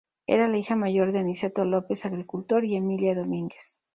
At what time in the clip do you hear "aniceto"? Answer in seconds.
1.19-1.63